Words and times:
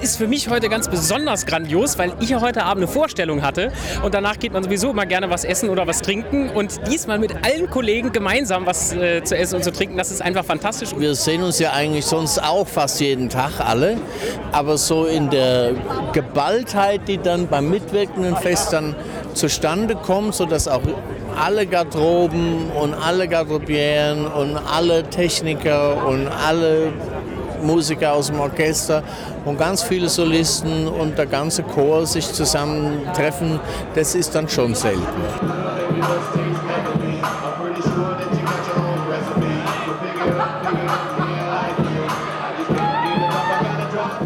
Ist 0.00 0.16
für 0.16 0.26
mich 0.26 0.48
heute 0.48 0.68
ganz 0.68 0.88
besonders 0.88 1.46
grandios, 1.46 1.98
weil 1.98 2.12
ich 2.20 2.30
ja 2.30 2.40
heute 2.40 2.64
Abend 2.64 2.84
eine 2.84 2.92
Vorstellung 2.92 3.42
hatte. 3.42 3.72
Und 4.02 4.14
danach 4.14 4.38
geht 4.38 4.52
man 4.52 4.62
sowieso 4.62 4.90
immer 4.90 5.06
gerne 5.06 5.30
was 5.30 5.44
essen 5.44 5.68
oder 5.68 5.86
was 5.86 6.02
trinken. 6.02 6.50
Und 6.50 6.80
diesmal 6.88 7.18
mit 7.18 7.34
allen 7.44 7.68
Kollegen 7.70 8.12
gemeinsam 8.12 8.66
was 8.66 8.92
äh, 8.92 9.22
zu 9.24 9.36
essen 9.36 9.56
und 9.56 9.64
zu 9.64 9.72
trinken, 9.72 9.96
das 9.96 10.10
ist 10.10 10.22
einfach 10.22 10.44
fantastisch. 10.44 10.90
Wir 10.96 11.14
sehen 11.14 11.42
uns 11.42 11.58
ja 11.58 11.72
eigentlich 11.72 12.06
sonst 12.06 12.42
auch 12.42 12.66
fast 12.66 13.00
jeden 13.00 13.28
Tag 13.28 13.60
alle, 13.60 13.98
aber 14.52 14.78
so 14.78 15.06
in 15.06 15.30
der 15.30 15.72
Geballtheit, 16.12 17.08
die 17.08 17.18
dann 17.18 17.48
beim 17.48 17.70
mitwirkenden 17.70 18.36
Fest 18.36 18.72
dann 18.72 18.94
zustande 19.34 19.94
kommt, 19.94 20.34
sodass 20.34 20.68
auch 20.68 20.82
alle 21.40 21.66
Garderoben 21.66 22.70
und 22.70 22.94
alle 22.94 23.28
Garderobieren 23.28 24.26
und 24.26 24.56
alle 24.56 25.04
Techniker 25.04 26.06
und 26.06 26.28
alle 26.28 26.92
Musiker 27.62 28.12
aus 28.12 28.28
dem 28.28 28.40
Orchester 28.40 29.02
und 29.44 29.58
ganz 29.58 29.82
viele 29.82 30.08
Solisten 30.08 30.88
und 30.88 31.18
der 31.18 31.26
ganze 31.26 31.62
Chor 31.62 32.06
sich 32.06 32.32
zusammentreffen, 32.32 33.60
das 33.94 34.14
ist 34.14 34.34
dann 34.34 34.48
schon 34.48 34.74
selten. 34.74 35.02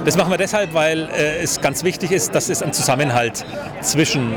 Das 0.04 0.16
machen 0.16 0.30
wir 0.30 0.38
deshalb, 0.38 0.72
weil 0.72 1.08
äh, 1.08 1.42
es 1.42 1.60
ganz 1.60 1.82
wichtig 1.82 2.12
ist, 2.12 2.32
dass 2.32 2.48
es 2.48 2.62
einen 2.62 2.72
Zusammenhalt 2.72 3.44
zwischen 3.80 4.34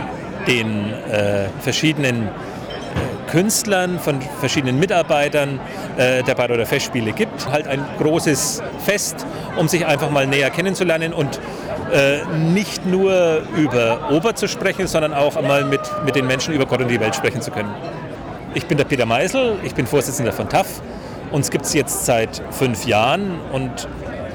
den 0.48 0.92
äh, 1.12 1.48
verschiedenen 1.62 2.30
Künstlern, 3.32 4.00
von 4.00 4.22
verschiedenen 4.40 4.80
Mitarbeitern 4.80 5.60
äh, 5.98 6.24
der 6.24 6.36
Bayreuther 6.36 6.66
Festspiele 6.66 7.12
gibt. 7.12 7.50
Halt 7.50 7.68
ein 7.68 7.86
großes 8.00 8.62
Fest, 8.86 9.26
um 9.58 9.68
sich 9.68 9.86
einfach 9.86 10.10
mal 10.10 10.28
näher 10.28 10.50
kennenzulernen 10.50 11.14
und 11.14 11.40
äh, 11.92 12.26
nicht 12.36 12.86
nur 12.86 13.42
über 13.56 14.10
Oper 14.12 14.36
zu 14.36 14.48
sprechen, 14.48 14.88
sondern 14.88 15.14
auch 15.14 15.36
einmal 15.36 15.64
mit, 15.64 15.82
mit 16.06 16.16
den 16.16 16.28
Menschen 16.28 16.54
über 16.54 16.66
Gott 16.66 16.82
und 16.82 16.90
die 16.90 17.00
Welt 17.00 17.16
sprechen 17.16 17.42
zu 17.42 17.52
können. 17.52 17.74
Ich 18.54 18.66
bin 18.66 18.78
der 18.78 18.86
Peter 18.86 19.06
Meisel, 19.06 19.58
ich 19.64 19.76
bin 19.76 19.86
Vorsitzender 19.86 20.32
von 20.32 20.50
TAF. 20.50 20.82
Uns 21.32 21.52
gibt 21.52 21.66
es 21.66 21.74
jetzt 21.74 22.06
seit 22.06 22.42
fünf 22.50 22.86
Jahren 22.88 23.40
und 23.52 23.88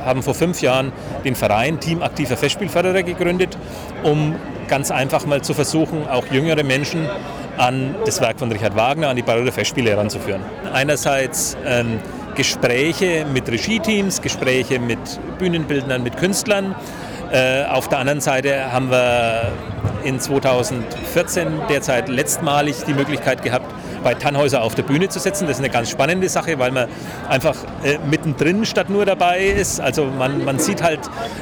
haben 0.05 0.23
vor 0.23 0.35
fünf 0.35 0.61
Jahren 0.61 0.93
den 1.25 1.35
Verein 1.35 1.81
Team 1.81 2.03
Aktiver 2.03 2.37
Festspielförderer 2.37 3.03
gegründet, 3.03 3.57
um 4.03 4.35
ganz 4.69 4.91
einfach 4.91 5.27
mal 5.27 5.43
zu 5.43 5.55
versuchen, 5.55 6.09
auch 6.09 6.27
jüngere 6.31 6.65
Menschen 6.65 7.09
an 7.57 7.95
das 8.05 8.21
Werk 8.21 8.39
von 8.39 8.51
Richard 8.51 8.77
Wagner, 8.77 9.09
an 9.09 9.17
die 9.17 9.23
Bayreuther 9.23 9.53
Festspiele 9.53 9.91
heranzuführen. 9.91 10.43
Einerseits 10.73 11.57
ähm, 11.65 12.01
Gespräche 12.35 13.25
mit 13.33 13.49
Regie-Teams, 13.49 14.21
Gespräche 14.21 14.81
mit 14.81 14.99
Bühnenbildnern, 15.39 16.03
mit 16.03 16.17
Künstlern. 16.17 16.75
Äh, 17.31 17.65
auf 17.65 17.89
der 17.89 17.99
anderen 17.99 18.21
Seite 18.21 18.73
haben 18.73 18.91
wir 18.91 19.53
in 20.05 20.21
2014 20.21 21.49
derzeit 21.69 22.09
letztmalig 22.09 22.85
die 22.87 22.95
Möglichkeit 22.95 23.43
gehabt, 23.43 23.73
bei 24.05 24.15
Tannhäuser 24.15 24.63
auf 24.63 24.75
der 24.75 24.85
Bühne 24.85 25.09
zu 25.09 25.19
setzen. 25.19 25.47
Das 25.47 25.57
ist 25.57 25.65
eine 25.65 25.73
ganz 25.73 25.91
spannende 25.91 26.29
Sache, 26.29 26.59
weil 26.59 26.71
man 26.71 26.89
einfach 27.29 27.57
äh, 27.83 27.99
mittendrin 28.09 28.65
statt 28.65 28.91
nur 28.91 29.05
dabei 29.05 29.45
ist. 29.45 29.81
Also 29.81 30.05
man, 30.05 30.45
man 30.45 30.59
sieht 30.59 30.83
halt 30.83 31.01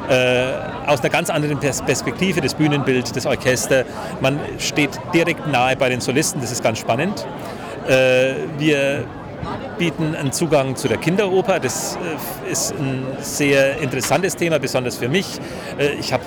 äh, 0.08 0.44
aus 0.86 1.00
einer 1.00 1.10
ganz 1.10 1.28
anderen 1.28 1.58
Perspektive 1.58 2.40
das 2.40 2.54
Bühnenbild, 2.54 3.14
das 3.14 3.26
Orchester. 3.26 3.84
Man 4.20 4.40
steht 4.58 4.90
direkt 5.12 5.46
nahe 5.48 5.76
bei 5.76 5.88
den 5.88 6.00
Solisten, 6.00 6.40
das 6.40 6.52
ist 6.52 6.62
ganz 6.62 6.78
spannend. 6.78 7.26
Äh, 7.88 8.34
wir 8.58 9.04
bieten 9.78 10.14
einen 10.14 10.32
Zugang 10.32 10.76
zu 10.76 10.88
der 10.88 10.98
Kinderoper. 10.98 11.58
Das 11.58 11.96
äh, 11.96 12.52
ist 12.52 12.72
ein 12.72 13.04
sehr 13.20 13.78
interessantes 13.78 14.36
Thema, 14.36 14.58
besonders 14.58 14.96
für 14.96 15.08
mich. 15.08 15.40
Äh, 15.78 15.94
ich 15.94 16.12
habe 16.12 16.22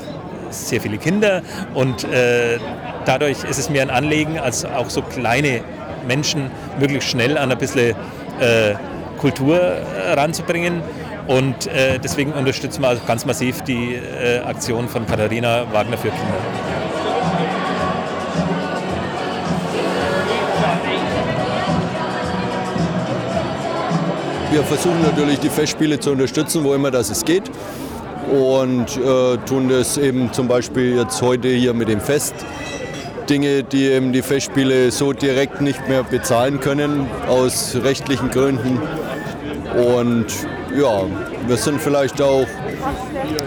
sehr 0.49 0.81
viele 0.81 0.97
Kinder 0.97 1.41
und 1.73 2.03
äh, 2.05 2.57
dadurch 3.05 3.43
ist 3.43 3.59
es 3.59 3.69
mir 3.69 3.81
ein 3.81 3.89
Anliegen, 3.89 4.39
als 4.39 4.65
auch 4.65 4.89
so 4.89 5.01
kleine 5.01 5.61
Menschen 6.07 6.51
möglichst 6.79 7.09
schnell 7.09 7.37
an 7.37 7.51
ein 7.51 7.57
bisschen 7.57 7.95
äh, 8.39 8.75
Kultur 9.19 9.59
äh, 9.59 10.13
ranzubringen. 10.13 10.81
Und 11.27 11.67
äh, 11.67 11.97
deswegen 11.97 12.33
unterstützen 12.33 12.81
wir 12.83 12.89
also 12.89 13.01
ganz 13.07 13.25
massiv 13.25 13.63
die 13.63 13.95
äh, 13.95 14.39
Aktion 14.39 14.87
von 14.87 15.07
Katharina 15.07 15.65
Wagner 15.71 15.97
für 15.97 16.09
Kinder. 16.09 16.35
Wir 24.51 24.63
versuchen 24.63 25.01
natürlich 25.01 25.39
die 25.39 25.49
Festspiele 25.49 25.99
zu 25.99 26.11
unterstützen, 26.11 26.63
wo 26.63 26.73
immer 26.75 26.91
das 26.91 27.09
es 27.09 27.25
geht. 27.25 27.51
Und 28.31 28.97
äh, 28.97 29.37
tun 29.45 29.69
das 29.69 29.97
eben 29.97 30.33
zum 30.33 30.47
Beispiel 30.47 30.95
jetzt 30.95 31.21
heute 31.21 31.47
hier 31.47 31.73
mit 31.73 31.89
dem 31.89 32.01
Fest 32.01 32.33
Dinge, 33.29 33.63
die 33.63 33.85
eben 33.85 34.13
die 34.13 34.21
Festspiele 34.21 34.91
so 34.91 35.11
direkt 35.13 35.61
nicht 35.61 35.87
mehr 35.87 36.03
bezahlen 36.03 36.59
können, 36.59 37.07
aus 37.27 37.75
rechtlichen 37.83 38.29
Gründen. 38.29 38.79
Und 39.75 40.27
ja, 40.75 41.03
wir 41.47 41.57
sind 41.57 41.81
vielleicht 41.81 42.21
auch 42.21 42.47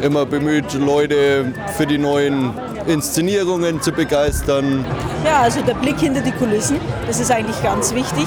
immer 0.02 0.24
bemüht, 0.24 0.72
Leute 0.74 1.52
für 1.76 1.86
die 1.86 1.98
neuen 1.98 2.52
Inszenierungen 2.86 3.82
zu 3.82 3.92
begeistern. 3.92 4.84
Ja, 5.24 5.42
also 5.42 5.60
der 5.60 5.74
Blick 5.74 5.98
hinter 6.00 6.22
die 6.22 6.32
Kulissen, 6.32 6.80
das 7.06 7.20
ist 7.20 7.30
eigentlich 7.30 7.62
ganz 7.62 7.94
wichtig. 7.94 8.26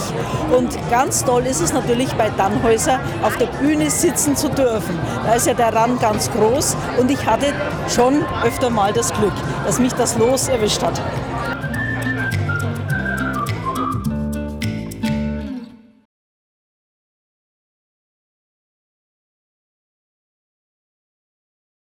Und 0.55 0.77
ganz 0.89 1.23
toll 1.25 1.45
ist 1.45 1.61
es 1.61 1.73
natürlich 1.73 2.13
bei 2.13 2.29
Dannhäuser 2.37 2.99
auf 3.23 3.37
der 3.37 3.47
Bühne 3.47 3.89
sitzen 3.89 4.35
zu 4.35 4.49
dürfen. 4.49 4.99
Da 5.25 5.33
ist 5.33 5.47
ja 5.47 5.53
der 5.53 5.73
Rand 5.73 5.99
ganz 6.01 6.29
groß 6.31 6.75
und 6.99 7.09
ich 7.09 7.25
hatte 7.25 7.47
schon 7.93 8.23
öfter 8.45 8.69
mal 8.69 8.93
das 8.93 9.11
Glück, 9.13 9.33
dass 9.65 9.79
mich 9.79 9.93
das 9.93 10.17
Los 10.17 10.47
erwischt 10.47 10.83
hat. 10.83 11.01